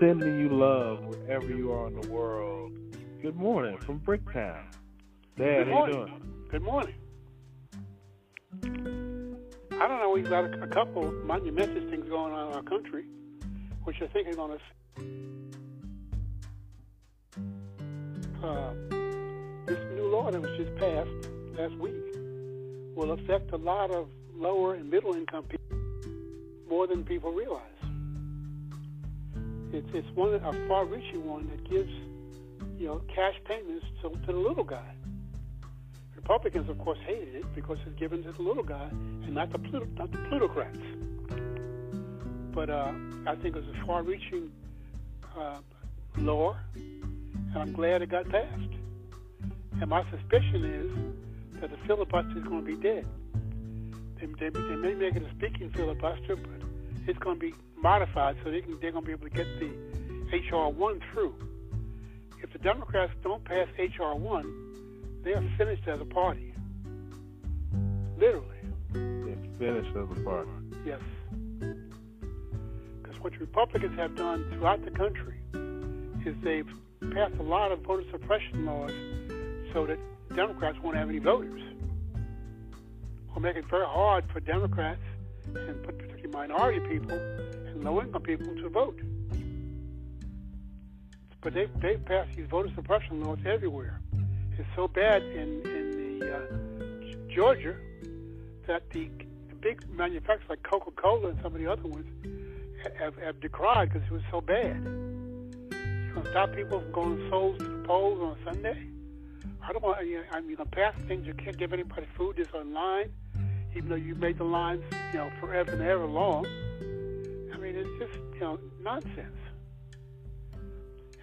[0.00, 2.72] sending you love wherever you are in the world.
[3.20, 4.62] Good morning from Bricktown.
[5.36, 6.22] Dad, Good how you doing?
[6.50, 6.94] Good morning.
[8.62, 10.10] I don't know.
[10.14, 13.04] We've got a, a couple monumentous things going on in our country,
[13.84, 14.64] which I think are going to.
[18.44, 18.72] Uh,
[19.66, 21.94] this new law that was just passed last week
[22.94, 25.78] will affect a lot of lower and middle income people
[26.68, 27.77] more than people realize.
[29.72, 31.92] It's it's one a far-reaching one that gives
[32.78, 34.94] you know cash payments to, to the little guy.
[36.16, 39.58] Republicans, of course, hated it because it's given to the little guy and not the
[39.58, 40.78] Pluto, not the plutocrats.
[42.52, 42.92] But uh,
[43.26, 44.50] I think it was a far-reaching
[45.38, 45.58] uh,
[46.18, 48.72] law, and I'm glad it got passed.
[49.80, 53.06] And my suspicion is that the filibuster is going to be dead.
[54.20, 56.67] They, they, they may make it a speaking filibuster, but
[57.08, 59.46] it's going to be modified so they can, they're going to be able to get
[59.58, 59.70] the
[60.36, 61.34] HR one through.
[62.42, 66.54] If the Democrats don't pass HR one, they are finished as a party.
[68.18, 68.46] Literally,
[68.92, 70.50] They're finished as a party.
[70.84, 71.00] yes.
[71.58, 75.34] Because what the Republicans have done throughout the country
[76.26, 76.68] is they've
[77.12, 78.92] passed a lot of voter suppression laws
[79.72, 79.98] so that
[80.34, 81.62] Democrats won't have any voters.
[83.34, 85.00] Or make it very hard for Democrats
[85.54, 85.82] and
[86.30, 89.00] particularly minority people and low-income people to vote.
[91.40, 94.00] But they they've passed these voter suppression laws everywhere.
[94.58, 97.76] It's so bad in in the uh, Georgia
[98.66, 99.08] that the,
[99.60, 102.06] big manufacturers like Coca-Cola and some of the other ones
[102.96, 104.80] have, have decried because it was so bad.
[105.72, 108.86] You're gonna stop people from going souls to the polls on Sunday.
[109.60, 110.06] I don't want.
[110.06, 111.26] You know, I'm gonna pass things.
[111.26, 113.10] You can't give anybody food that's online,
[113.74, 116.46] even though you made the lines, you know, forever and ever long.
[117.52, 119.36] I mean, it's just you know nonsense.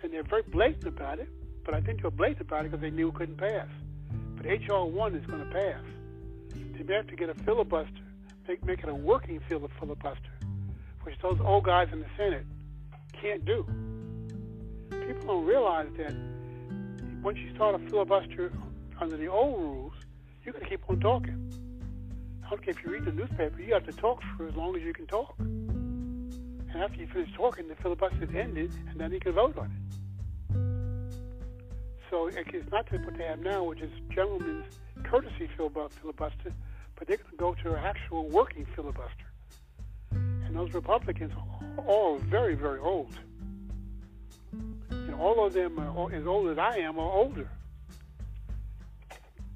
[0.03, 1.29] And they're very blatant about it.
[1.65, 3.67] But I think they're blatant about it because they knew it couldn't pass.
[4.35, 5.83] But HR one is going to pass.
[6.77, 7.91] They may have to get a filibuster,
[8.47, 10.13] make make it a working filibuster,
[11.03, 12.45] which those old guys in the Senate
[13.19, 13.65] can't do.
[15.07, 16.13] People don't realize that
[17.23, 18.51] once you start a filibuster
[19.01, 19.93] under the old rules,
[20.43, 21.51] you're going to keep on talking.
[22.49, 24.93] Care if you read the newspaper, you have to talk for as long as you
[24.93, 25.35] can talk.
[25.39, 29.65] And after you finish talking, the filibuster is ended, and then you can vote on
[29.65, 29.71] it.
[32.09, 34.65] So it's not what they have now, which is gentlemen's
[35.03, 36.53] courtesy filibuster,
[36.95, 39.25] but they're going to go to an actual working filibuster.
[40.11, 41.33] And those Republicans
[41.77, 43.17] are all very, very old.
[44.89, 47.49] Know, all of them are as old as I am or older.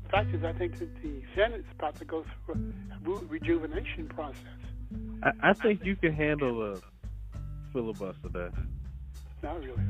[0.09, 2.73] The fact is, I think that the Senate's about to go through
[3.15, 4.41] a rejuvenation process.
[5.21, 6.77] I, I think you can handle a
[7.71, 8.51] filibuster, Dad.
[9.43, 9.83] Not really.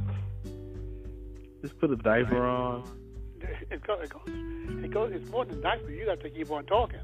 [1.61, 2.83] Just put a diaper on.
[3.71, 5.11] It goes, it goes, it goes.
[5.13, 5.89] It's more than diaper.
[5.89, 6.99] You have to keep on talking,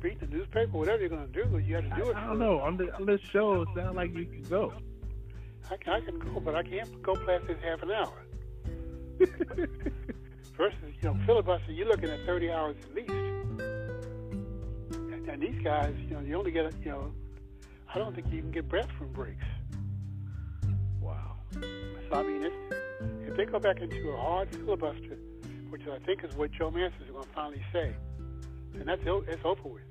[0.00, 1.58] read the newspaper, whatever you're going to do.
[1.58, 2.16] You have to I, do it.
[2.16, 2.58] I don't know.
[2.58, 4.72] On, the, on this show, it sounds like you can go.
[5.70, 8.24] I, I can go, but I can't go past this half an hour.
[10.58, 13.10] Versus, you know, filibuster, you're looking at 30 hours at least.
[13.10, 13.60] And,
[15.28, 17.12] and these guys, you know, you only get, you know,
[17.94, 19.44] I don't think you can get bathroom breaks.
[21.00, 21.36] wow.
[21.52, 21.60] So
[22.12, 22.52] I mean, if,
[23.36, 25.16] they go back into a hard filibuster,
[25.70, 27.94] which I think is what Joe Manchin is going to finally say,
[28.74, 29.82] and that's it's over with.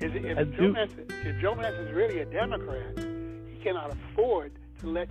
[0.00, 1.54] Is it, if, I Joe do- Manchin, if Joe
[1.94, 5.08] really a Democrat, he cannot afford to let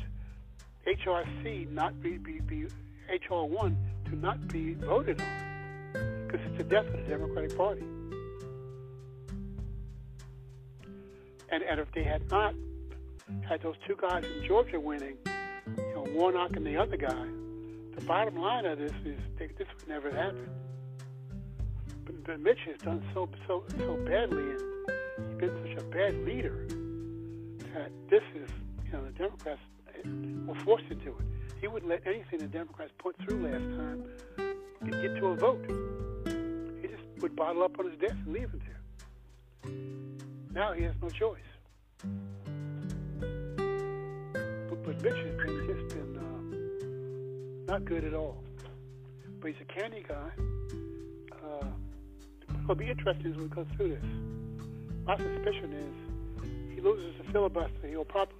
[0.85, 2.66] HRC not be, be, be
[3.07, 7.83] HR one to not be voted on because it's the death of the Democratic Party.
[11.49, 12.53] And and if they had not
[13.47, 15.17] had those two guys in Georgia winning,
[15.77, 17.25] you know, Warnock and the other guy,
[17.95, 20.49] the bottom line of this is they, this would never happen.
[22.05, 24.61] But, but Mitch has done so so so badly, and
[25.29, 26.67] he's been such a bad leader
[27.73, 28.49] that this is,
[28.85, 30.09] you know, the Democrats eh,
[30.46, 31.34] were forced into it.
[31.61, 34.03] He wouldn't let anything the Democrats put through last time
[34.91, 35.66] get, to a vote.
[36.81, 39.72] He just would bottle up on his desk and leave it there.
[40.53, 41.40] Now he has no choice.
[44.69, 46.17] But, but Mitch has been just been
[47.67, 48.43] uh, not good at all.
[49.41, 50.31] But he's a candy guy.
[51.31, 51.67] Uh,
[52.63, 54.05] it'll be interesting as we go through this.
[55.05, 58.35] My suspicion is he loses the filibuster, he'll probably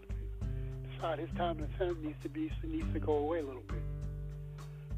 [0.96, 3.64] decide his time in the Senate needs to be needs to go away a little
[3.68, 3.82] bit.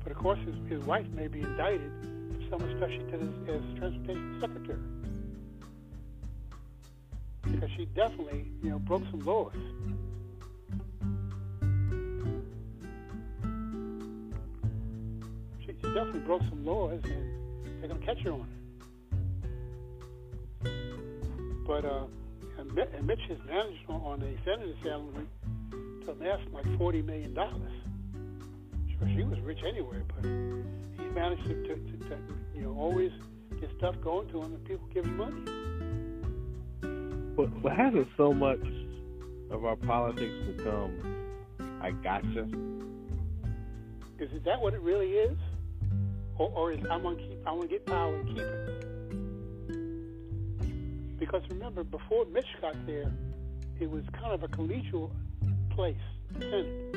[0.04, 1.92] But of course, his, his wife may be indicted
[2.32, 4.80] for some of the stuff she did as, as transportation secretary
[7.44, 9.54] because she definitely, you know, broke some laws.
[15.66, 18.48] She, definitely broke some laws, and they're gonna catch her on
[20.64, 20.74] it.
[21.66, 22.06] But uh,
[22.58, 25.26] and Mitch has managed on, the Senate assembly
[26.08, 27.72] to amass like forty million dollars.
[28.98, 32.18] Sure, she was rich anyway, but he managed to, to, to, to
[32.56, 33.12] you know always
[33.60, 35.42] get stuff going to him, and people give him money.
[37.36, 38.66] But, but hasn't so much
[39.52, 41.18] of our politics become
[41.82, 42.48] I gotcha?
[44.20, 45.38] Is it that what it really is?
[46.38, 48.74] Or, or is I'm gonna keep I want to get power and keep it?
[51.20, 53.12] Because remember, before Mitch got there,
[53.80, 55.12] it was kind of a collegial
[55.78, 55.96] place,
[56.34, 56.92] the Senate.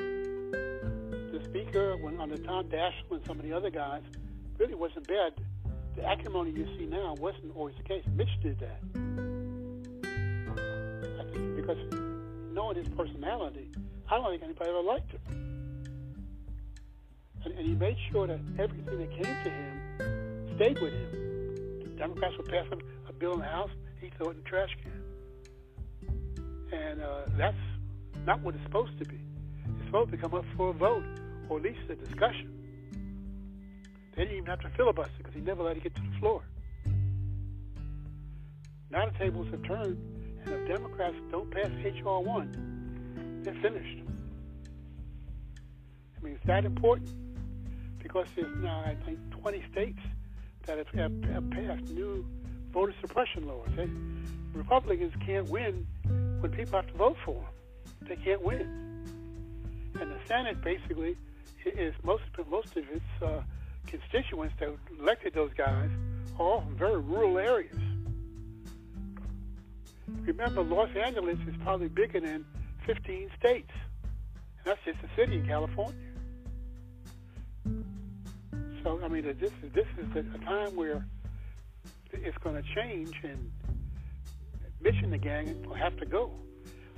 [1.32, 4.00] The Speaker, when under Tom Daschle and some of the other guys,
[4.56, 5.35] really wasn't bad.
[5.97, 8.03] The acrimony you see now wasn't always the case.
[8.17, 8.81] Mitch did that.
[11.21, 11.77] I think because
[12.55, 13.71] knowing his personality,
[14.11, 15.21] I don't think anybody ever liked him.
[17.44, 21.81] And, and he made sure that everything that came to him stayed with him.
[21.82, 22.65] The Democrats would pass
[23.11, 25.03] a bill in the House, he throw it in the trash can.
[26.73, 27.59] And uh, that's
[28.26, 29.20] not what it's supposed to be.
[29.76, 31.05] It's supposed to come up for a vote,
[31.49, 32.50] or at least a discussion.
[34.14, 36.43] They didn't even have to filibuster because he never let it get to the floor.
[38.90, 39.99] Now the tables have turned,
[40.44, 42.20] and if Democrats don't pass H.R.
[42.20, 43.99] 1, they're finished.
[46.19, 47.11] I mean, it's that important
[48.02, 50.00] because there's now, I think, 20 states
[50.67, 52.26] that have, have, have passed new
[52.72, 53.69] voter suppression laws.
[54.52, 55.87] Republicans can't win
[56.40, 57.44] when people have to vote for them.
[58.08, 59.06] They can't win.
[60.00, 61.17] And the Senate basically
[61.64, 63.43] is most most of its uh,
[63.87, 65.91] constituents that elected those guys
[66.38, 67.76] are all from very rural areas.
[70.23, 72.44] Remember, Los Angeles is probably bigger than
[72.87, 73.70] 15 states.
[74.58, 75.94] And that's just a city in California.
[78.82, 81.05] So, I mean, this is this is a time where
[82.12, 83.50] it's going to change, and
[84.81, 86.32] Mitch and the gang will have to go.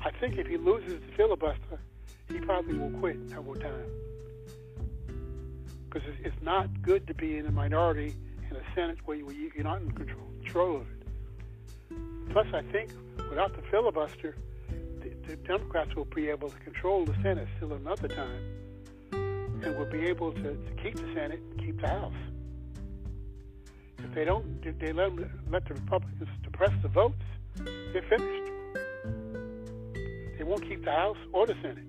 [0.04, 1.80] I think if he loses the filibuster,
[2.28, 3.90] he probably will quit over time.
[5.88, 8.14] Because it's not good to be in a minority
[8.50, 12.30] in a Senate where you're not in control, control of it.
[12.32, 12.90] Plus, I think
[13.28, 14.36] without the filibuster,
[15.00, 18.42] the, the Democrats will be able to control the Senate still another time
[19.12, 22.12] and will be able to, to keep the Senate and keep the House.
[23.98, 25.12] If they don't, if they let,
[25.50, 27.22] let the Republicans suppress the votes,
[27.92, 28.52] they're finished.
[30.42, 31.84] They won't keep the House or the Senate.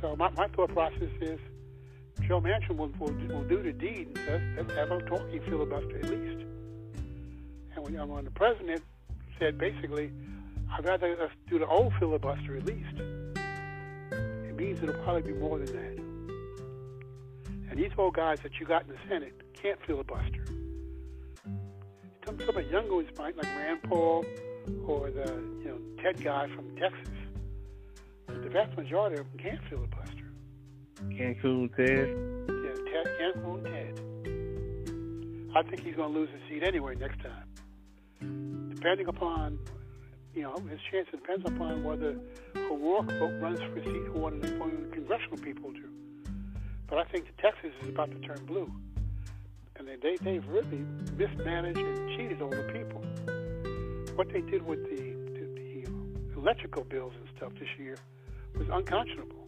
[0.00, 1.38] So my, my thought process is
[2.26, 5.98] Joe Manchin will, will, will do the deed and says, let's have a talking filibuster
[5.98, 6.46] at least.
[7.76, 8.82] And when, when the president
[9.38, 10.10] said basically,
[10.72, 15.58] I'd rather us do the old filibuster at least, it means it'll probably be more
[15.58, 15.98] than that.
[17.70, 20.46] And these old guys that you got in the Senate can't filibuster.
[22.24, 24.24] Some somebody younger ones might, like Rand Paul
[24.86, 25.26] or the
[25.62, 27.08] you know Ted guy from Texas.
[28.26, 30.32] The vast majority of them can't filibuster.
[31.10, 32.08] Cancun Ted.
[32.48, 34.12] Yeah, Ted Cancun Ted.
[35.54, 38.70] I think he's going to lose his seat anyway next time.
[38.74, 39.58] Depending upon,
[40.34, 42.16] you know, his chance depends upon whether
[42.56, 44.48] O'Rourke runs for a seat or one of the
[44.92, 45.88] congressional people do.
[46.88, 48.70] But I think Texas is about to turn blue.
[49.76, 50.84] And they, they, they've really
[51.16, 53.02] mismanaged and cheated on the people.
[54.14, 55.84] What they did with the, the,
[56.34, 57.96] the electrical bills and stuff this year
[58.56, 59.46] was unconscionable.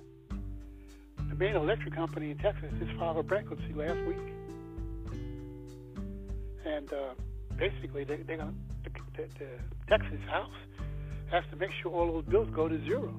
[1.28, 4.16] The main electric company in Texas just filed a bankruptcy last week.
[6.64, 7.14] And uh,
[7.56, 8.54] basically, they, they're gonna,
[8.84, 9.48] the, the, the
[9.88, 10.50] Texas House
[11.30, 13.14] has to make sure all those bills go to zero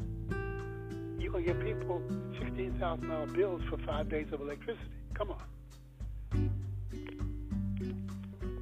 [1.26, 2.02] you're going to get people
[2.40, 4.86] $16,000 bills for five days of electricity.
[5.16, 5.42] Come on.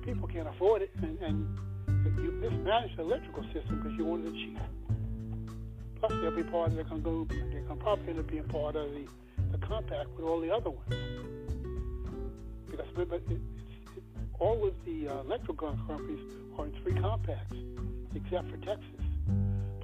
[0.06, 1.58] People can't afford it, and, and
[2.06, 4.58] you mismanage the electrical system because you wanted it cheap.
[6.00, 8.92] Plus, they'll be part going to go, going to probably end up being part of
[8.92, 9.08] the,
[9.52, 10.96] the compact with all the other ones.
[12.70, 14.04] Because remember, it, it,
[14.40, 16.20] all of the uh, electrical companies
[16.58, 17.56] are in three compacts,
[18.16, 19.04] except for Texas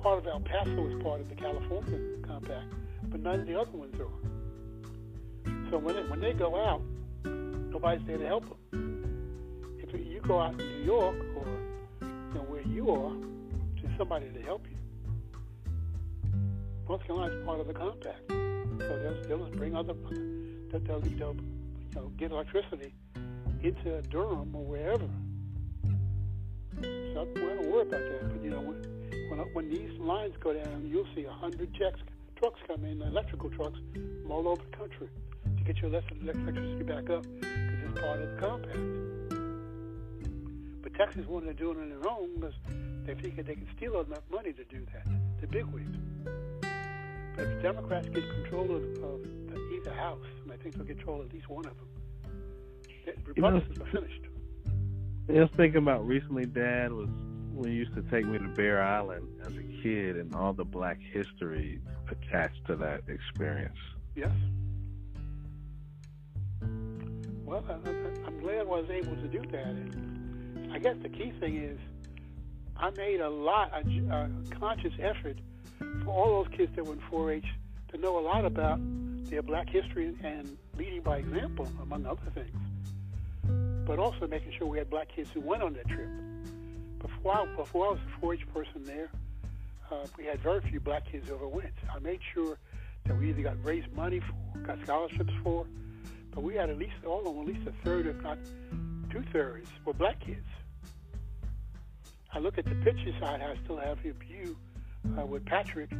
[0.02, 2.74] part of El Paso is part of the California compact,
[3.10, 5.70] but none of the other ones are.
[5.70, 6.82] So when they, when they go out,
[7.26, 9.78] nobody's there to help them.
[9.78, 11.46] If you go out in New York or
[12.36, 13.12] know, where you are,
[13.82, 14.78] to somebody to help you.
[16.88, 19.94] North Carolina is part of the compact, so they'll, just bring other
[20.72, 21.36] that they'll, you
[21.96, 22.94] know get electricity
[23.64, 25.10] into Durham or wherever.
[26.82, 28.62] So we don't worry about that, but you know.
[28.62, 33.80] When, when, these lines go down, you'll see a hundred trucks come in, electrical trucks,
[33.94, 35.08] from all over the country
[35.58, 39.19] to get your electricity back up because it's part of the compact.
[41.00, 42.54] Texas wanted to do it on their own because
[43.06, 45.08] they figured they could steal enough money to do that,
[45.40, 45.96] the bigwigs.
[47.36, 49.22] But if the Democrats get control of, of
[49.78, 51.88] either house, and I think they'll control at least one of them,
[53.06, 54.22] the Republicans you know, are finished.
[55.30, 57.08] I was thinking about recently, Dad, was
[57.54, 60.66] when you used to take me to Bear Island as a kid and all the
[60.66, 61.80] black history
[62.12, 63.78] attached to that experience.
[64.16, 64.32] Yes.
[67.46, 69.66] Well, I, am glad I was able to do that.
[69.66, 70.09] And
[70.72, 71.80] I guess the key thing is
[72.78, 73.80] I made a lot, a,
[74.14, 75.38] a conscious effort
[76.04, 77.46] for all those kids that were in 4-H
[77.92, 78.80] to know a lot about
[79.30, 82.56] their black history and leading by example, among other things.
[83.86, 86.10] But also making sure we had black kids who went on that trip
[87.00, 89.10] before I, before I was a 4-H person there,
[89.92, 91.74] uh, we had very few black kids who ever went.
[91.94, 92.58] I made sure
[93.06, 95.66] that we either got raised money for, got scholarships for,
[96.34, 98.38] but we had at least all of them, at least a third, if not
[99.10, 100.46] two thirds, were black kids.
[102.32, 104.56] I look at the pictures I, I still have of you
[105.18, 105.92] uh, with Patrick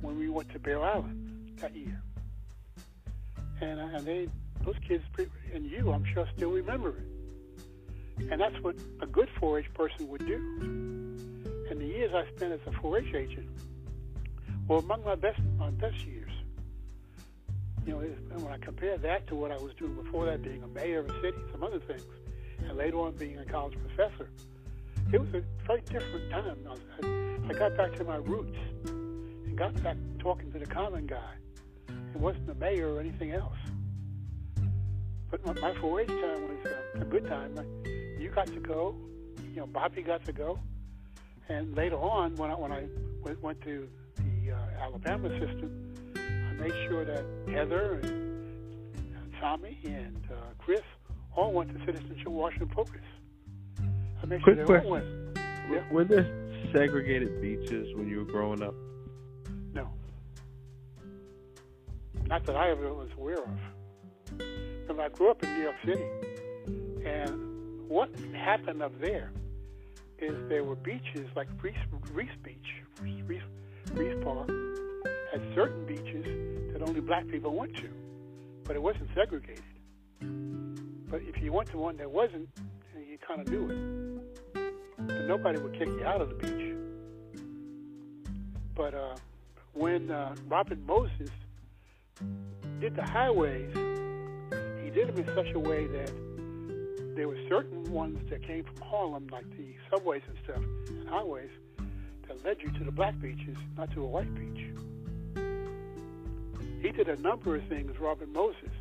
[0.00, 2.00] when we went to Bear Island that year,
[3.60, 4.28] and uh, and they
[4.64, 5.04] those kids
[5.54, 8.30] and you, I'm sure, still remember it.
[8.30, 10.34] And that's what a good 4-H person would do.
[11.70, 13.48] And the years I spent as a 4-H agent
[14.68, 16.30] were among my best my best years.
[17.86, 17.98] You know,
[18.38, 21.10] when I compare that to what I was doing before that, being a mayor of
[21.10, 22.04] a city, some other things,
[22.68, 24.28] and later on being a college professor,
[25.12, 26.56] it was a very different time.
[27.48, 31.34] I, got back to my roots and got back talking to the common guy.
[31.88, 33.58] It wasn't the mayor or anything else.
[35.30, 37.54] But my, my 4-H time was uh, a good time
[38.22, 38.94] you got to go,
[39.50, 40.58] you know, Bobby got to go,
[41.48, 42.86] and later on, when I when I
[43.42, 50.24] went, to the uh, Alabama system, I made sure that Heather and, and Tommy and
[50.30, 50.82] uh, Chris
[51.36, 53.00] all went to Citizenship Washington Focus.
[54.22, 54.86] I made Quick sure they question.
[54.86, 55.06] all went.
[55.70, 55.92] Yeah.
[55.92, 56.26] Were there
[56.72, 58.74] segregated beaches when you were growing up?
[59.72, 59.88] No.
[62.26, 63.48] Not that I ever was aware of.
[64.82, 66.04] Remember, I grew up in New York City,
[67.04, 69.30] and what happened up there
[70.18, 71.74] is there were beaches like Riis,
[72.14, 72.56] Riis Beach,
[73.02, 73.42] Riis,
[73.88, 74.48] Riis Park,
[75.32, 77.88] had certain beaches that only black people went to,
[78.64, 79.64] but it wasn't segregated.
[81.12, 82.48] But if you went to one that wasn't,
[82.96, 84.64] you kind of knew it.
[84.96, 86.74] But nobody would kick you out of the beach.
[88.74, 89.16] But uh,
[89.74, 91.28] when uh, Robert Moses
[92.80, 93.74] did the highways,
[94.82, 96.10] he did them in such a way that
[97.14, 101.50] there were certain ones that came from Harlem, like the subways and stuff, and highways,
[102.26, 104.64] that led you to the black beaches, not to a white beach.
[106.80, 108.72] He did a number of things, Robert Moses,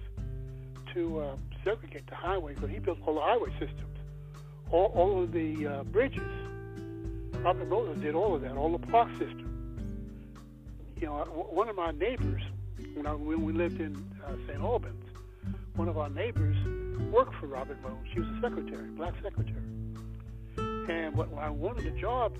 [0.93, 3.97] to uh, segregate the highways, but he built all the highway systems,
[4.71, 6.21] all, all of the uh, bridges.
[7.43, 9.47] Robert Moses did all of that, all the park system.
[10.99, 12.41] You know, one of my neighbors,
[12.93, 14.61] when, I, when we lived in uh, St.
[14.61, 15.03] Albans,
[15.75, 16.55] one of our neighbors
[17.11, 17.97] worked for Robert Moses.
[18.13, 19.63] She was a secretary, black secretary.
[20.57, 22.37] And when I wanted a job,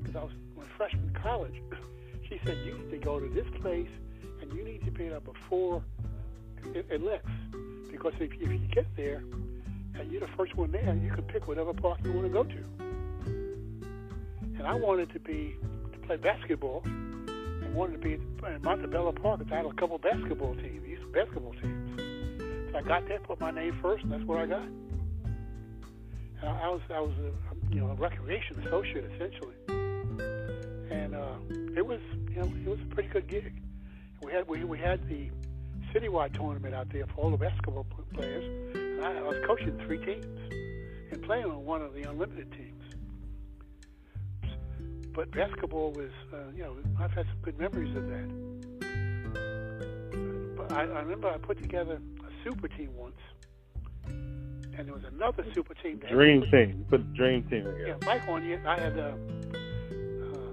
[0.00, 1.60] because I was in freshman college,
[2.28, 3.88] she said, you need to go to this place
[4.40, 5.82] and you need to be there before
[6.74, 7.28] it, it lifts.
[7.98, 9.24] Because if, if you get there
[9.98, 12.44] and you're the first one there, you can pick whatever park you want to go
[12.44, 12.64] to.
[14.56, 15.56] And I wanted to be
[15.92, 19.40] to play basketball and wanted to be in Montebello Park.
[19.50, 22.00] I had a couple basketball teams, basketball teams.
[22.70, 24.62] So I got there, put my name first, and that's what I got.
[24.62, 29.54] And I was I was a you know a recreation associate essentially,
[30.90, 31.34] and uh,
[31.76, 31.98] it was
[32.30, 33.60] you know it was a pretty good gig.
[34.22, 35.30] We had we we had the
[35.94, 39.98] citywide tournament out there for all the basketball players, and I, I was coaching three
[40.04, 40.24] teams
[41.12, 42.74] and playing on one of the unlimited teams.
[45.14, 48.28] But basketball was, uh, you know, I've had some good memories of that.
[50.56, 53.18] But I, I remember I put together a super team once,
[54.06, 56.00] and there was another super team.
[56.08, 56.84] Dream team.
[56.88, 57.96] Put dream team together.
[58.00, 58.64] Yeah, Mike on it.
[58.64, 59.14] I had uh,
[60.22, 60.52] uh,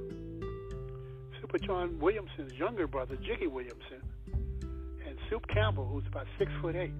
[1.42, 4.01] Super John Williamson's younger brother, Jiggy Williamson,
[5.29, 6.94] Soup Campbell, who's about six foot eight.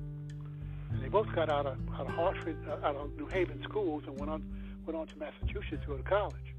[0.91, 4.03] And they both got out of out of Hartford, uh, out of New Haven schools,
[4.08, 4.44] and went on
[4.86, 6.55] went on to Massachusetts to go to college.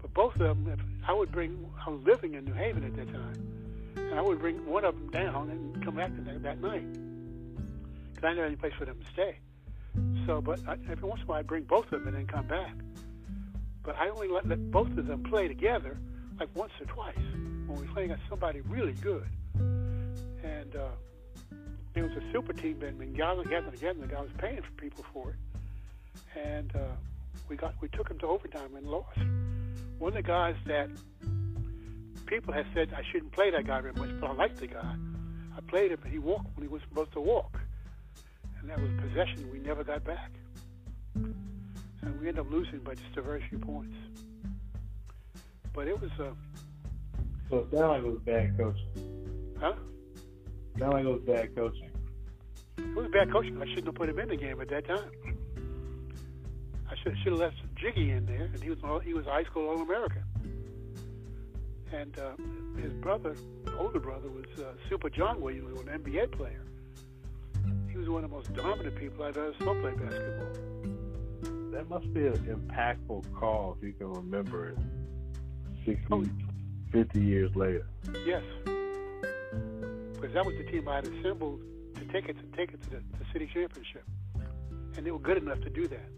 [0.00, 1.66] But both of them, if I would bring.
[1.86, 4.94] I was living in New Haven at that time, and I would bring one of
[4.94, 6.92] them down and come back that, that night
[8.20, 9.38] because I didn't have any place for them to stay.
[10.26, 12.26] So, but I, every once in a while I bring both of them and then
[12.26, 12.74] come back.
[13.82, 15.98] But I only let, let both of them play together
[16.38, 17.16] like once or twice
[17.66, 19.26] when we're playing against somebody really good.
[20.72, 20.88] And uh,
[21.94, 24.00] It was a super team that been gathered together and again.
[24.00, 25.36] The guy was paying for people for it,
[26.38, 26.94] and uh,
[27.48, 29.18] we got we took him to overtime and lost.
[29.98, 30.90] One of the guys that
[32.26, 34.94] people had said I shouldn't play that guy very much, but I liked the guy.
[35.56, 37.58] I played him, but he walked when he was supposed to walk,
[38.60, 40.30] and that was possession we never got back.
[41.14, 43.96] And we ended up losing by just a very few points.
[45.74, 46.28] But it was a.
[46.28, 46.32] Uh,
[47.48, 49.56] so it sounded like it was a bad coaching.
[49.58, 49.74] Huh?
[50.76, 51.90] It like it was bad coaching.
[52.78, 53.60] It was bad coaching.
[53.60, 55.10] I shouldn't have put him in the game at that time.
[56.90, 59.68] I should should have left Jiggy in there, and he was he was high school
[59.68, 60.22] All American.
[61.92, 62.30] And uh,
[62.80, 63.36] his brother,
[63.78, 66.62] older brother, was uh, Super John Williams, was an NBA player.
[67.90, 70.52] He was one of the most dominant people I've ever saw play basketball.
[71.72, 74.78] That must be an impactful call if you can remember it
[75.84, 76.24] 60, oh.
[76.92, 77.86] 50 years later.
[78.24, 78.42] Yes.
[80.30, 81.60] Because that was the team I had assembled
[81.96, 84.04] to take it to take it to the, the city championship.
[84.96, 86.08] And they were good enough to do that.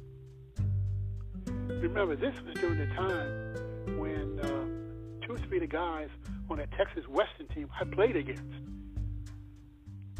[1.80, 6.10] Remember, this was during the time when uh, two or three of the guys
[6.50, 8.42] on that Texas Western team I played against.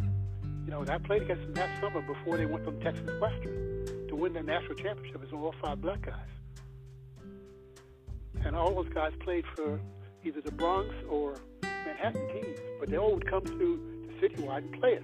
[0.00, 4.16] You know, I played against them that summer before they went from Texas Western to
[4.16, 6.14] win the national championship as all five black guys.
[8.42, 9.78] And all those guys played for
[10.24, 11.36] either the Bronx or
[11.86, 15.02] Manhattan teams, but they all would come through the citywide and play us.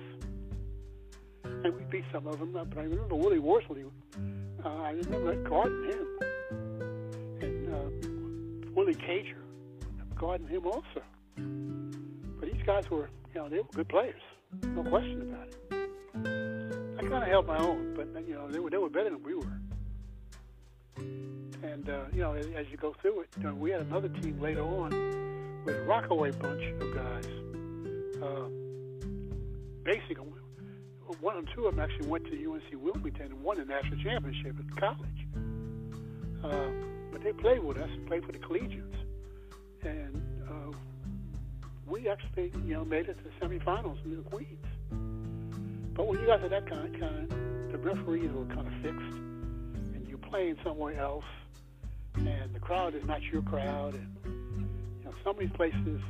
[1.45, 3.85] And we beat some of them, but I remember Willie Worsley.
[4.65, 6.07] Uh, I remember guarding him.
[7.41, 9.37] And uh, Willie Cager,
[10.17, 11.03] guarding him also.
[11.37, 14.21] But these guys were, you know, they were good players.
[14.63, 15.57] No question about it.
[16.99, 19.23] I kind of held my own, but, you know, they were, they were better than
[19.23, 19.59] we were.
[21.62, 24.41] And, uh, you know, as you go through it, you know, we had another team
[24.41, 24.93] later on
[25.68, 27.26] with a Rockaway bunch of guys.
[28.22, 28.48] Uh,
[29.85, 30.16] basically,
[31.20, 34.57] one or two of them actually went to UNC Wilmington and won the national championship
[34.59, 35.26] at college.
[36.42, 36.70] Uh,
[37.12, 38.94] but they played with us, played for the Collegians.
[39.83, 40.76] And uh,
[41.87, 44.64] we actually, you know, made it to the semifinals in the Queens.
[45.94, 47.31] But when you got to that kind, kind,
[47.70, 49.18] the referees were kind of fixed,
[49.94, 51.24] and you're playing somewhere else,
[52.14, 54.17] and the crowd is not your crowd, and
[55.24, 56.00] some of these places,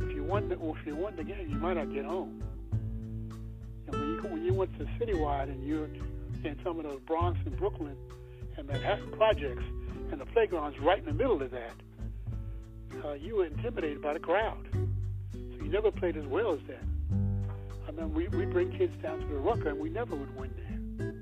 [0.00, 2.42] if you won well, if you won the game, you might not get home.
[3.86, 5.84] And when you when you went to citywide and you're
[6.44, 7.96] in some of those Bronx and Brooklyn
[8.56, 9.64] and Manhattan projects,
[10.10, 11.74] and the playground's right in the middle of that,
[13.04, 14.68] uh, you were intimidated by the crowd.
[14.72, 16.84] So you never played as well as that.
[17.88, 20.50] I mean, we we bring kids down to the Rucker, and we never would win
[20.56, 21.14] there.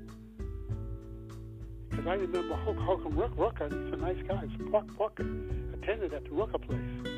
[1.89, 4.43] Because I remember Hulk, Holcombe Ruck, Rucker, he's a nice guy.
[4.71, 5.25] Park Parker
[5.73, 7.14] attended at the Rucker place.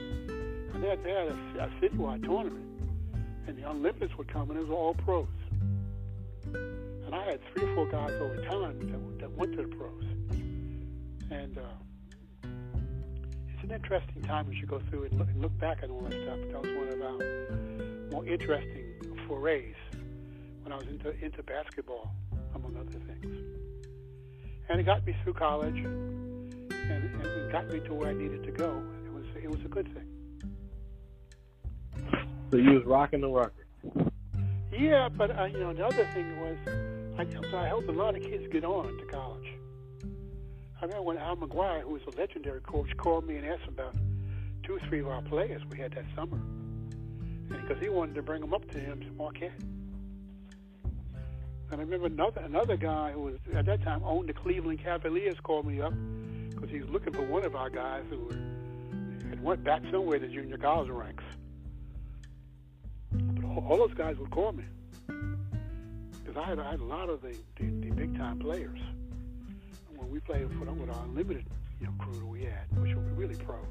[0.77, 2.63] And they had, they had a, a citywide tournament.
[3.47, 5.25] And the would come, and it was all pros.
[6.53, 10.03] And I had three or four guys over time that, that went to the pros.
[11.31, 12.47] And uh,
[13.49, 16.01] it's an interesting time as you go through and look, and look back at all
[16.01, 16.37] that stuff.
[16.51, 18.93] That was one of our more interesting
[19.27, 19.73] forays
[20.61, 22.11] when I was into, into basketball,
[22.53, 23.57] among other things
[24.69, 28.43] and it got me through college, and, and it got me to where I needed
[28.43, 28.83] to go.
[29.05, 30.16] It was it was a good thing.
[32.49, 33.65] So you was rocking the record.
[34.71, 36.57] Yeah, but uh, you know the other thing was
[37.17, 39.47] I helped, I helped a lot of kids get on to college.
[40.79, 43.95] I remember when Al McGuire, who was a legendary coach, called me and asked about
[44.63, 46.39] two or three of our players we had that summer,
[47.49, 49.51] because he wanted to bring them up to him to Marquette.
[51.69, 55.37] And I remember another another guy who was at that time owned the Cleveland Cavaliers
[55.43, 55.93] called me up
[56.51, 58.29] because he was looking for one of our guys who
[59.29, 61.23] had went back somewhere to junior college ranks.
[63.57, 64.63] All, those guys would call me
[65.07, 68.79] because I had, I had a lot of the, the, the big time players
[69.95, 71.45] when we played with, with our unlimited
[71.81, 73.65] you know crew that we had, which were really pros.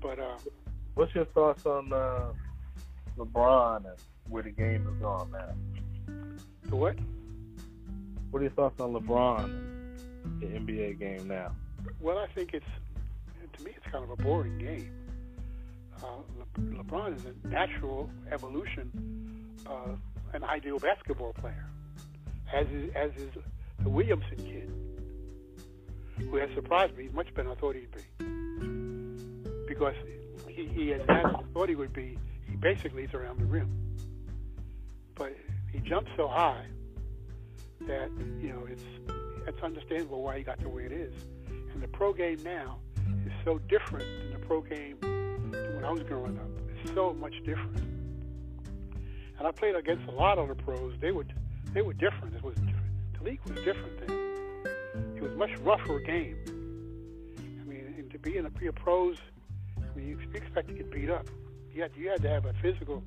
[0.00, 0.38] But uh,
[0.94, 1.92] what's your thoughts on?
[1.92, 2.32] Uh
[3.18, 3.96] LeBron and
[4.28, 5.52] where the game is going now.
[6.64, 6.96] The what?
[8.30, 11.52] What are your thoughts on LeBron and the NBA game now?
[12.00, 12.66] Well, I think it's
[13.58, 14.90] to me it's kind of a boring game.
[16.02, 16.06] Uh,
[16.38, 18.90] Le- LeBron is a natural evolution,
[19.66, 19.94] uh,
[20.32, 21.66] an ideal basketball player,
[22.52, 23.30] as is, as is
[23.82, 24.70] the Williamson kid,
[26.18, 27.08] who has surprised me.
[27.12, 29.94] Much better than I thought he'd be, because
[30.48, 33.70] he, he has as I thought he would be He basically is around the rim.
[35.14, 35.36] But
[35.72, 36.66] he jumps so high
[37.82, 38.10] that
[38.40, 38.84] you know it's
[39.46, 41.14] it's understandable why he got the way it is.
[41.72, 42.78] And the pro game now
[43.26, 44.96] is so different than the pro game
[45.82, 46.46] when I was growing up.
[46.84, 47.76] It's so much different.
[49.38, 50.94] And I played against a lot of the pros.
[51.00, 51.26] They were
[51.74, 52.36] they were different.
[52.36, 53.18] It was different.
[53.18, 55.16] the league was different then.
[55.16, 56.36] It was much rougher game.
[57.36, 59.16] I mean, and to be in a, be a pros,
[59.78, 61.26] I mean, you expect to get beat up.
[61.74, 63.02] You had you had to have a physical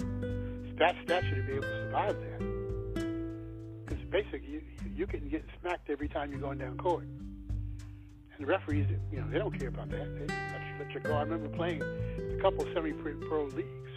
[0.76, 3.86] stat stature to be able to survive that.
[3.86, 4.62] Because basically, you,
[4.94, 7.04] you can get smacked every time you're going down court.
[7.04, 10.28] And the referees, you know, they don't care about that.
[10.28, 11.14] They let let you go.
[11.14, 13.92] I remember playing a couple semi-pro leagues,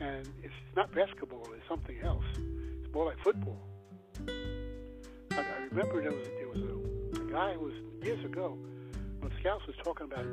[0.00, 2.24] and it's not basketball; it's something else.
[2.36, 3.58] It's more like football.
[4.28, 8.56] I, I remember there was there was a, a guy who was years ago
[9.20, 10.26] when scouts was talking about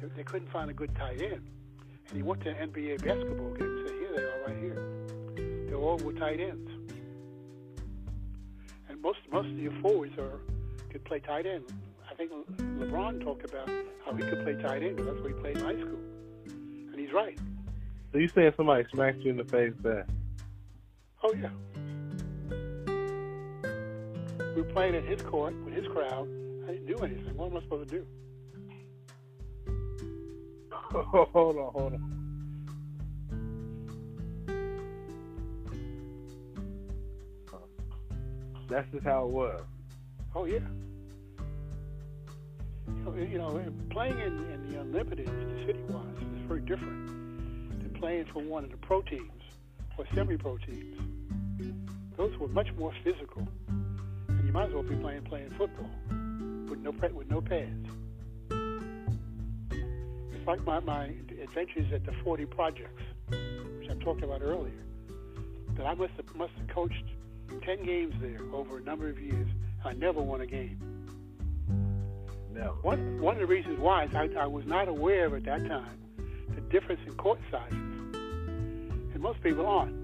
[0.00, 1.42] they, they couldn't find a good tight end,
[2.08, 5.66] and he went to an NBA basketball game and said, "Here they are, right here.
[5.66, 6.70] They're all with tight ends."
[8.88, 10.40] And most most of your forwards are
[10.90, 11.64] could play tight end.
[12.14, 12.30] I think
[12.78, 13.68] LeBron talked about
[14.04, 15.98] how he could play tight end because that's what he played in high school,
[16.46, 17.36] and he's right.
[18.12, 20.06] So you saying somebody smacked you in the face there?
[21.24, 21.50] Oh yeah.
[24.54, 26.28] We were playing at his court with his crowd.
[26.68, 27.36] I didn't do anything.
[27.36, 28.06] What am I supposed to do?
[30.70, 32.10] hold on, hold on.
[38.68, 39.64] That's just how it was.
[40.36, 40.60] Oh yeah
[43.16, 46.04] you know, playing in, in the unlimited, the city wise,
[46.36, 47.08] is very different
[47.80, 49.30] than playing for one of the pro teams
[49.96, 51.00] or semi-pro teams.
[52.16, 55.90] Those were much more physical, and you might as well be playing playing football
[56.68, 57.88] with no with no pads.
[60.32, 64.72] It's like my, my adventures at the 40 projects, which I talked about earlier.
[65.76, 67.04] That I must have must have coached
[67.64, 69.48] 10 games there over a number of years.
[69.84, 70.93] I never won a game.
[72.54, 72.76] No.
[72.82, 75.66] One one of the reasons why is I, I was not aware of at that
[75.66, 75.98] time
[76.54, 80.00] the difference in court sizes, and most people aren't.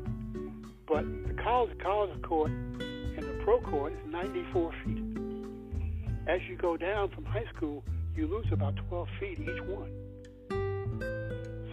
[0.86, 5.04] But the college college court and the pro court is 94 feet.
[6.26, 7.84] As you go down from high school,
[8.16, 9.90] you lose about 12 feet each one.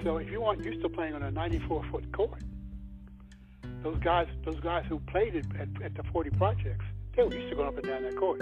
[0.04, 2.42] So if you aren't used to playing on a 94 foot court,
[3.82, 6.86] those guys those guys who played it at, at the 40 projects,
[7.16, 8.42] they were used to going up and down that court.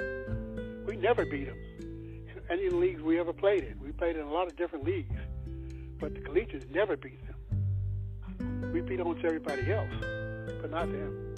[0.85, 1.57] We never beat them
[2.49, 3.79] any of the leagues we ever played in.
[3.79, 5.19] We played in a lot of different leagues,
[5.99, 8.71] but the collegians never beat them.
[8.73, 9.89] We beat almost everybody else,
[10.62, 11.36] but not them.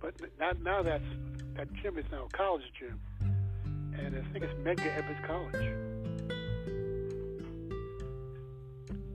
[0.00, 1.04] But now, now that's
[1.54, 3.00] that gym is now a college gym,
[3.96, 5.72] and I think it's Medgar Evers College.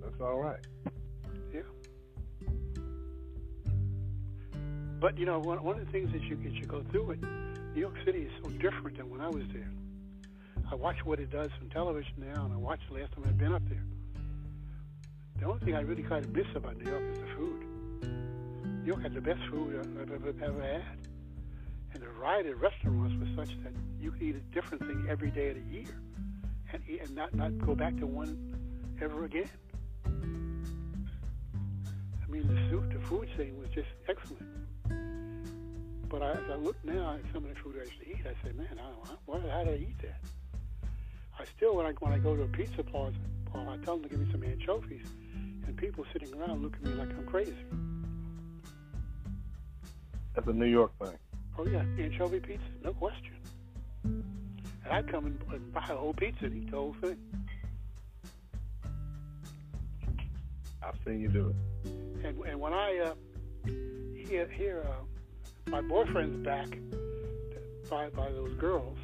[0.02, 0.60] That's all right.
[1.54, 1.62] Yeah.
[5.00, 7.20] But you know, one, one of the things that you as you go through it
[7.76, 9.70] New York City is so different than when I was there.
[10.72, 13.38] I watch what it does on television now, and I watched the last time I've
[13.38, 13.84] been up there.
[15.40, 17.64] The only thing I really kind of miss about New York is the food.
[18.82, 20.98] New York had the best food I've ever, ever had.
[21.94, 25.32] And the variety of restaurants was such that you could eat a different thing every
[25.32, 26.02] day of the year
[26.72, 28.38] and, eat, and not, not go back to one
[29.02, 29.50] ever again.
[30.06, 30.10] I
[32.32, 34.46] mean, the food, the food scene was just excellent.
[36.10, 38.22] But I, as I look now at some of the food I used to eat,
[38.26, 40.20] I say, man, I don't, why, how did I eat that?
[41.40, 43.16] I still, when I when I go to a pizza plaza,
[43.54, 45.06] I tell them to give me some anchovies,
[45.66, 47.56] and people sitting around look at me like I'm crazy.
[50.36, 51.18] That's a New York thing.
[51.58, 53.36] Oh yeah, anchovy pizza, no question.
[54.04, 57.18] And I'd come and buy a whole pizza and eat the whole thing.
[60.82, 61.92] I've seen you do it.
[62.26, 63.14] And and when I uh,
[64.28, 65.19] hear hear uh,
[65.70, 66.80] my boyfriend's back
[67.90, 68.98] by by those girls.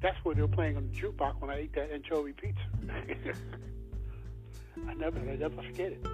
[0.00, 2.60] That's what they were playing on the jukebox when I ate that anchovy pizza.
[4.88, 6.06] I never, I never forget it.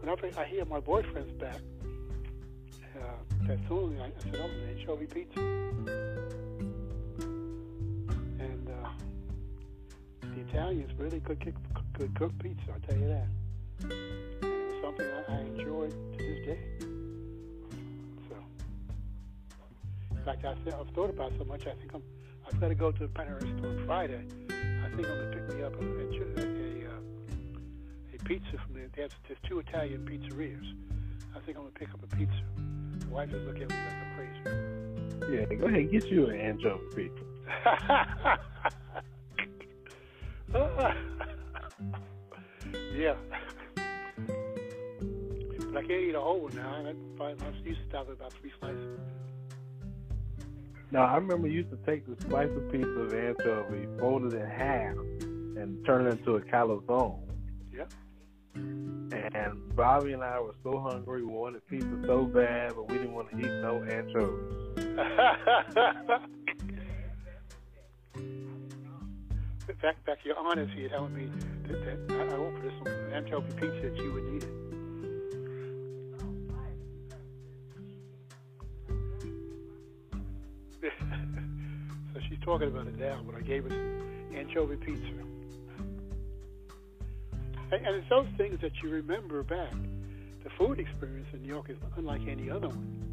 [0.00, 1.60] Whenever I hear my boyfriend's back,
[2.96, 3.00] uh,
[3.46, 5.40] that song, I, I said, "Oh, the anchovy pizza."
[8.40, 8.88] And uh,
[10.22, 11.54] the Italians really could cook,
[11.92, 12.72] could cook pizza.
[12.72, 13.26] I'll tell you that.
[13.82, 16.95] And it was something I, I enjoyed to this day.
[20.26, 21.62] Fact, I I've thought about so much.
[21.62, 22.02] I think I'm.
[22.46, 24.24] I've got to go to the Panorama store on Friday.
[24.50, 27.00] I think I'm gonna pick me up a a, a, uh,
[28.14, 28.88] a pizza from there.
[28.94, 30.74] There's, there's two Italian pizzerias.
[31.34, 32.42] I think I'm gonna pick up a pizza.
[33.06, 34.40] My wife is looking at me like I'm crazy.
[35.32, 37.22] Yeah, go ahead, get you an anchovy pizza.
[42.96, 43.14] yeah.
[45.72, 46.84] But I can't eat a whole one now.
[47.20, 47.30] I, I
[47.64, 48.98] used to stop at about three slices.
[50.92, 54.36] Now I remember you used to take the slice of piece of anchovy, fold it
[54.36, 57.20] in half, and turn it into a calzone.
[57.74, 57.92] Yep.
[58.54, 63.14] And Bobby and I were so hungry, we wanted pizza so bad, but we didn't
[63.14, 64.52] want to eat no anchovies.
[69.68, 71.28] In fact, back your aunt is here telling me
[71.66, 74.65] that, that I, I offered her some anchovy pizza that she would need it.
[82.14, 85.02] so she's talking about it now, but I gave her some anchovy pizza.
[87.72, 89.72] And, and it's those things that you remember back.
[90.44, 93.06] The food experience in New York is unlike any other one.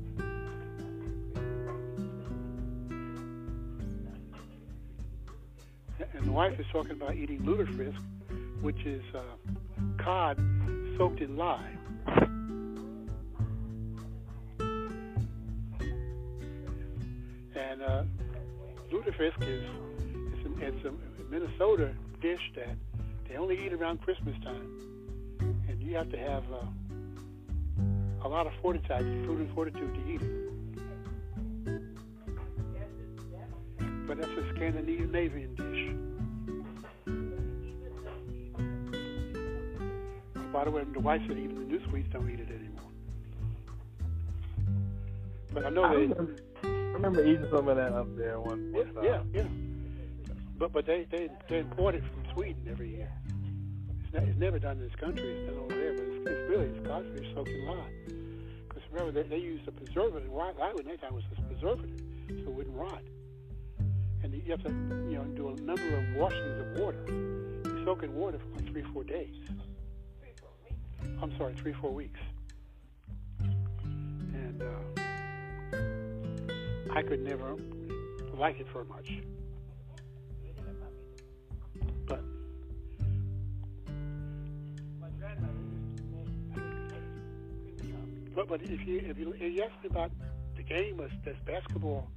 [6.14, 8.00] And the wife is talking about eating lutefisk,
[8.62, 9.22] which is uh,
[9.98, 10.38] cod
[10.98, 11.76] soaked in lye.
[19.24, 20.92] Is it's, an, it's a
[21.32, 22.76] Minnesota dish that
[23.28, 24.68] they only eat around Christmas time,
[25.70, 26.66] and you have to have uh,
[28.26, 30.30] a lot of fortitude, food and fortitude to eat it.
[34.08, 35.96] But that's a Scandinavian dish.
[40.52, 42.92] By the way, the wife said even the new sweets don't eat it anymore.
[45.54, 46.43] But I know they.
[47.04, 49.04] Remember, I remember eating some of that up there one, Yeah, time.
[49.04, 49.48] yeah, yeah.
[50.58, 53.12] But but they they they import it from Sweden every year.
[54.04, 55.24] It's, not, it's never done in this country.
[55.24, 57.92] It's done over there, but it's, it's really it's codfish soaked in lye.
[58.68, 60.32] Because remember they they used a preservative.
[60.32, 63.02] Lye lye in that time was a preservative, so it wouldn't rot.
[64.24, 67.04] And you have to you know do a number of washings of water.
[67.10, 69.36] You soak in water for like three four days.
[71.22, 72.20] I'm sorry, three four weeks.
[73.40, 75.02] And uh,
[76.96, 77.56] I could never
[78.38, 79.10] like it for much.
[82.06, 82.22] But
[88.36, 90.12] but but if you if you, if you ask me about
[90.56, 92.08] the game as that's basketball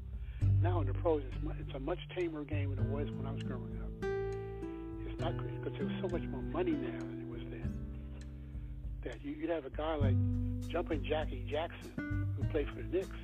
[0.60, 3.26] now in the pros, it's, mu- it's a much tamer game than it was when
[3.26, 4.08] I was growing up.
[5.08, 7.74] It's not because there's so much more money now than it was then.
[9.04, 10.16] That you, you'd have a guy like
[10.68, 13.16] Jumping Jackie Jackson who played for the Knicks.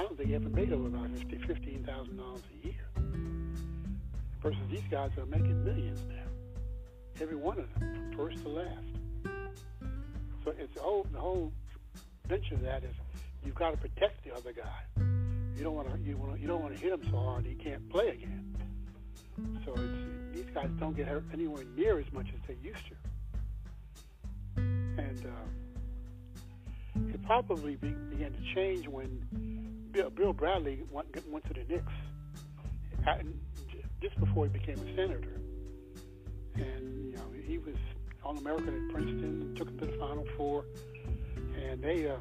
[0.00, 2.86] I don't think he ever made over about fifty fifteen thousand dollars a year.
[4.42, 6.24] Versus these guys are making millions now.
[7.20, 8.70] Every one of them, from first to last.
[10.42, 11.52] So it's the whole the whole
[12.26, 12.94] venture of that is
[13.44, 15.04] you've got to protect the other guy.
[15.54, 17.54] You don't want to you want you don't want to hit him so hard he
[17.54, 18.56] can't play again.
[19.66, 22.94] So it's these guys don't get hurt anywhere near as much as they used to.
[24.56, 25.30] And uh,
[27.08, 29.26] it probably be, began to change when
[29.92, 31.92] Bill, Bradley went, went to the Knicks
[34.00, 35.40] just before he became a senator.
[36.54, 37.76] And you know he was
[38.22, 40.64] All American at Princeton, took him to the Final Four,
[41.56, 42.16] and they uh,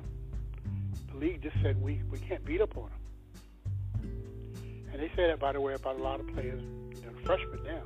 [1.12, 3.00] the league just said we we can't beat up on him.
[4.92, 7.64] And they say that by the way about a lot of players, you know, freshmen
[7.64, 7.84] now.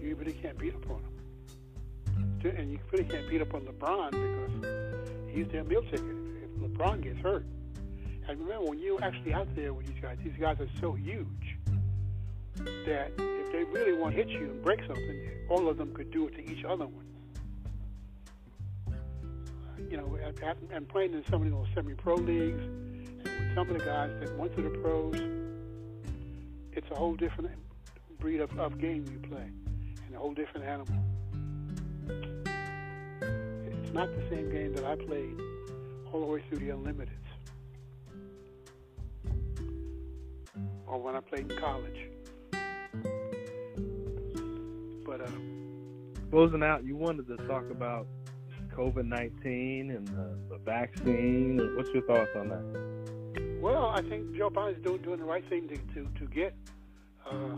[0.00, 2.56] You really can't beat up on them.
[2.56, 6.00] And you really can't beat up on LeBron because he's their meal ticket.
[6.00, 7.44] If LeBron gets hurt,
[8.28, 11.58] and remember, when you're actually out there with these guys, these guys are so huge
[12.56, 16.10] that if they really want to hit you and break something, all of them could
[16.10, 17.06] do it to each other one.
[19.90, 20.18] You know,
[20.72, 24.38] and playing in some of those semi-pro leagues, and with some of the guys that
[24.38, 25.16] went to the pros,
[26.72, 27.50] it's a whole different
[28.20, 29.50] breed of, of game you play,
[30.06, 32.41] and a whole different animal.
[33.92, 35.38] Not the same game that I played
[36.12, 37.08] all the way through the Unlimiteds.
[40.92, 42.10] or when I played in college.
[45.06, 45.30] But uh,
[46.30, 48.06] Closing out, you wanted to talk about
[48.76, 51.58] COVID nineteen and the, the vaccine.
[51.76, 53.60] What's your thoughts on that?
[53.62, 56.54] well, I think Joe Biden's doing doing the right thing to to, to get
[57.30, 57.56] uh,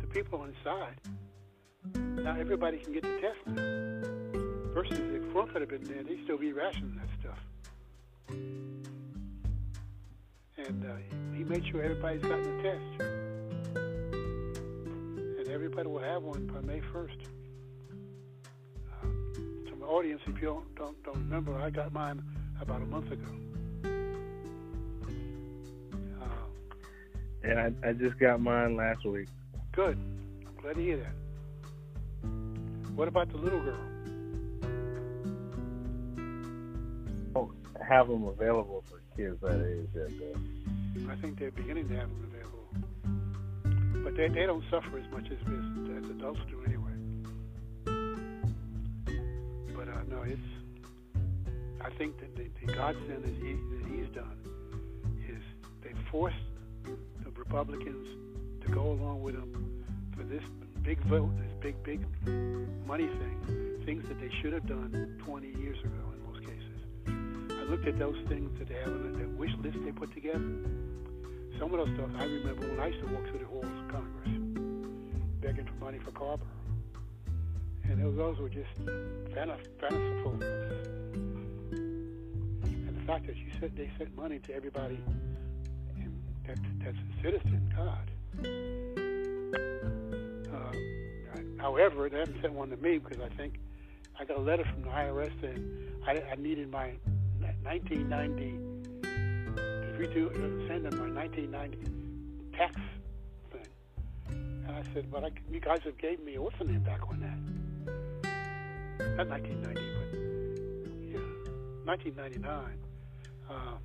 [0.00, 0.96] the people inside.
[2.22, 3.79] Now everybody can get the test now.
[4.74, 7.38] Versus if Trump had been there, they'd still be rationing that stuff.
[10.66, 10.96] And uh,
[11.36, 13.02] he made sure everybody's gotten the test.
[15.38, 17.16] And everybody will have one by May 1st.
[18.92, 19.06] Uh,
[19.70, 22.22] to my audience, if you don't, don't, don't remember, I got mine
[22.60, 23.26] about a month ago.
[26.20, 26.26] Uh,
[27.42, 29.28] And I, I just got mine last week.
[29.72, 29.98] good.
[30.46, 31.14] I'm glad to hear that.
[32.94, 33.80] What about the little girl?
[37.90, 41.10] Have them available for kids that age yet, though.
[41.10, 44.04] I think they're beginning to have them available.
[44.04, 46.92] But they, they don't suffer as much as, as, as adults do anyway.
[49.74, 50.40] But uh, no, it's.
[51.80, 54.38] I think that the, the godsend that, he, that he's done
[55.28, 55.42] is
[55.82, 56.36] they forced
[56.84, 58.06] the Republicans
[58.64, 59.84] to go along with him
[60.16, 60.42] for this
[60.82, 62.00] big vote, this big, big
[62.86, 66.09] money thing, things that they should have done 20 years ago
[67.70, 70.40] looked at those things that they have on that wish list they put together.
[71.60, 73.88] Some of those stuff I remember when I used to walk through the halls of
[73.88, 74.28] Congress
[75.40, 76.42] begging for money for Carver.
[77.84, 78.70] And those, those were just
[79.32, 80.32] fanciful.
[82.62, 84.98] And the fact that you said they sent money to everybody
[86.48, 88.10] that, that's a citizen, God.
[90.52, 90.72] Uh,
[91.58, 93.60] however, they haven't sent one to me because I think
[94.18, 95.64] I got a letter from the IRS saying
[96.04, 96.94] I, I needed my
[97.62, 98.70] 1990
[100.00, 100.30] to do
[100.68, 102.74] send them my 1990 tax
[103.52, 103.66] thing.
[104.66, 107.38] And I said, but I, you guys have gave me what's the back on that?
[109.16, 109.80] Not 1990,
[110.84, 111.20] but yeah,
[111.84, 112.78] 1999.
[113.48, 113.76] Uh,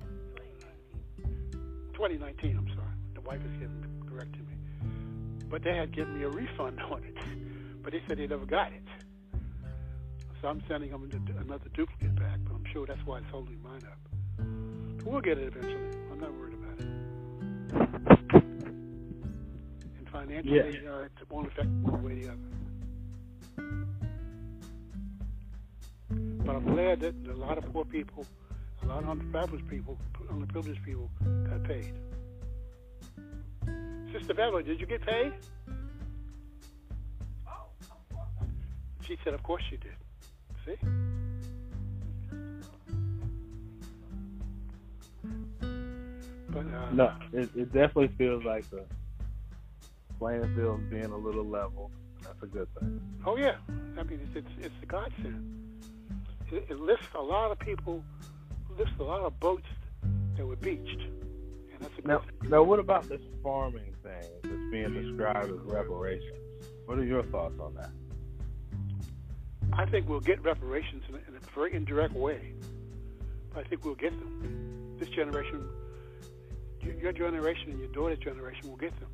[1.92, 2.86] 2019, I'm sorry.
[3.14, 4.56] The wife is getting correcting me.
[5.50, 7.16] But they had given me a refund on it.
[7.82, 8.82] But they said they never got it.
[10.42, 11.08] So I'm sending them
[11.40, 12.15] another duplicate
[12.76, 13.98] sure that's why it's holding mine up.
[14.98, 15.80] But we'll get it eventually.
[16.12, 16.84] I'm not worried about it.
[19.96, 20.90] And financially, yeah.
[20.90, 22.50] uh, it won't affect one way or the other.
[26.44, 28.26] But I'm glad that a lot of poor people,
[28.82, 29.96] a lot of underprivileged people,
[30.30, 31.08] underprivileged people
[31.48, 31.94] got paid.
[34.12, 35.32] Sister Beverly, did you get paid?
[39.00, 39.96] She said, of course you did.
[40.66, 41.15] See?
[46.56, 48.84] But, uh, no, it, it definitely feels like the
[50.18, 51.90] playing field being a little level.
[52.22, 52.98] That's a good thing.
[53.26, 55.82] Oh yeah, I mean it's it's, it's a godsend.
[56.50, 58.02] It, it lifts a lot of people,
[58.78, 59.66] lifts a lot of boats
[60.36, 62.50] that were beached, and that's a good now, thing.
[62.50, 66.38] Now, what about this farming thing that's being described as reparations?
[66.86, 67.90] What are your thoughts on that?
[69.72, 72.54] I think we'll get reparations in a, in a very indirect way.
[73.54, 74.96] I think we'll get them.
[74.98, 75.68] This generation,
[76.94, 79.10] your generation and your daughter's generation will get them.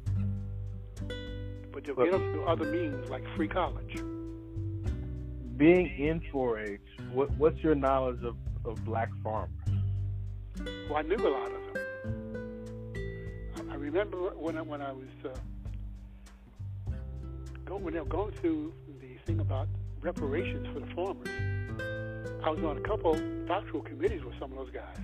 [1.72, 4.02] But they'll get them through other means like free college.
[5.56, 6.80] Being in 4-H,
[7.12, 9.50] what, what's your knowledge of, of black farmers?
[10.88, 13.70] Well, I knew a lot of them.
[13.70, 15.28] I, I remember when I, when I was uh,
[17.64, 19.68] going when they were going through the thing about
[20.00, 21.28] reparations for the farmers.
[22.44, 23.14] I was on a couple
[23.46, 24.98] doctoral committees with some of those guys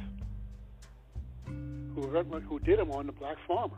[2.02, 3.76] who who did them on the black farmer,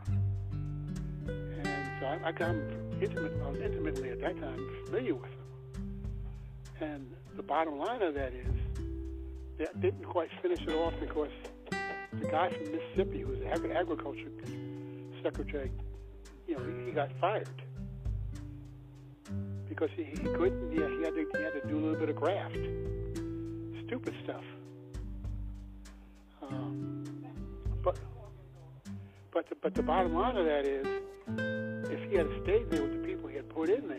[1.27, 2.55] and so I, I got
[3.01, 3.33] intimate.
[3.43, 6.01] I was intimately at that time familiar with them.
[6.81, 8.55] And the bottom line of that is
[9.59, 11.29] that didn't quite finish it off because
[11.69, 14.29] the guy from Mississippi, who was the ag- agriculture
[15.23, 15.71] secretary,
[16.47, 17.47] you know, he, he got fired
[19.69, 20.71] because he, he couldn't.
[20.71, 22.57] Yeah, he had to he had to do a little bit of graft,
[23.85, 24.43] stupid stuff.
[29.33, 30.85] But the, but the bottom line of that is,
[31.89, 33.97] if he had stayed there with the people he had put in there,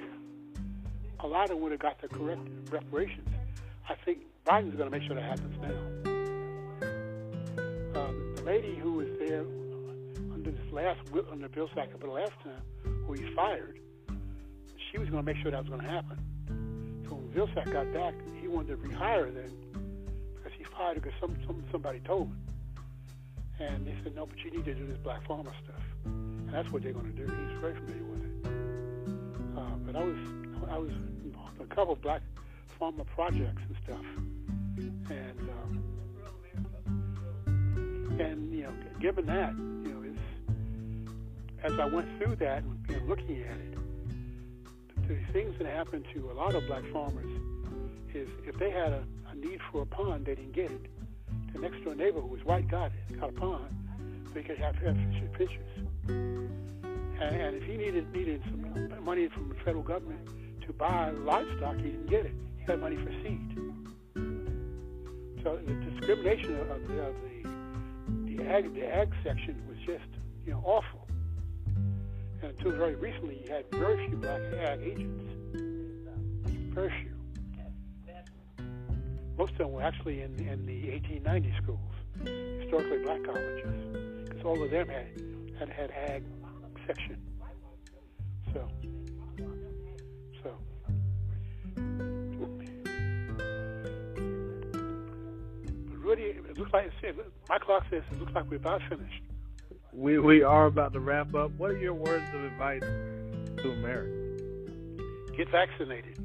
[1.21, 2.41] a lot of them would have got the correct
[2.71, 3.29] reparations.
[3.89, 5.79] I think Biden's going to make sure that happens now.
[8.01, 9.45] Um, the lady who was there
[10.33, 12.63] under this last under Bill Sacker for the last time,
[13.07, 13.79] who he fired,
[14.91, 16.19] she was going to make sure that was going to happen.
[17.09, 19.53] So when Vilsack got back, he wanted to rehire then
[20.35, 22.42] because he fired her because some, some somebody told him.
[23.63, 25.83] And they said, no, but you need to do this black farmer stuff.
[26.05, 27.23] And that's what they're going to do.
[27.23, 28.47] He's very familiar with it.
[29.57, 30.17] Uh, but I was
[30.69, 30.91] I was
[31.25, 32.23] involved in a couple of black
[32.79, 34.05] farmer projects and stuff.
[35.11, 35.83] And um,
[38.19, 40.03] and you know, given that, you know,
[41.63, 43.79] as I went through that and you know, looking at it,
[45.09, 47.31] the things that happen to a lot of black farmers
[48.13, 50.87] is if they had a, a need for a pond, they didn't get it.
[51.53, 53.75] The next door neighbor who was white got it, got a pond,
[54.29, 54.97] so he could have, have
[55.37, 55.59] fishes.
[56.09, 56.51] And,
[57.21, 60.29] and if he needed needed some money from the federal government
[60.67, 62.35] to buy livestock, he didn't get it.
[62.59, 63.41] He got money for seed.
[65.43, 70.09] So the discrimination of the, of the the ag the ag section was just
[70.47, 71.07] you know awful.
[72.43, 75.25] And until very recently, you had very few black ag agents.
[76.75, 77.12] Very few
[79.39, 81.79] most of them were actually in, in the 1890 schools,
[82.61, 85.09] historically black colleges, because all of them had
[85.59, 86.25] had had ag
[86.87, 87.17] section.
[88.53, 88.69] So,
[90.43, 90.51] so.
[95.87, 96.91] But really, it looks like
[97.49, 99.23] my clock says it looks like we're about finished.
[99.93, 101.53] We we are about to wrap up.
[101.57, 104.13] What are your words of advice to America?
[105.37, 106.19] Get vaccinated.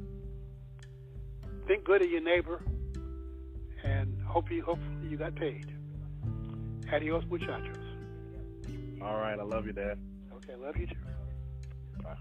[1.66, 2.62] Think good of your neighbor
[4.28, 5.66] Hopefully, hopefully you got paid.
[6.92, 7.76] Adios, muchachos.
[9.02, 9.98] All right, I love you, Dad.
[10.36, 10.94] Okay, love you too.
[12.02, 12.16] Bye.